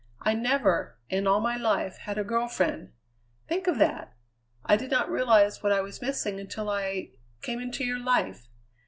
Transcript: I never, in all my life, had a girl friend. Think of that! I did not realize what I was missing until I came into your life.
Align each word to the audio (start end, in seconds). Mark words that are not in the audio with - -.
I 0.21 0.33
never, 0.33 0.97
in 1.11 1.27
all 1.27 1.41
my 1.41 1.55
life, 1.57 1.97
had 1.97 2.17
a 2.17 2.23
girl 2.23 2.47
friend. 2.47 2.91
Think 3.47 3.67
of 3.67 3.77
that! 3.77 4.15
I 4.65 4.75
did 4.75 4.89
not 4.89 5.11
realize 5.11 5.61
what 5.61 5.71
I 5.71 5.81
was 5.81 6.01
missing 6.01 6.39
until 6.39 6.71
I 6.71 7.11
came 7.43 7.59
into 7.61 7.83
your 7.83 7.99
life. 7.99 8.47